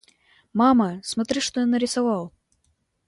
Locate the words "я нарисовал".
1.59-2.33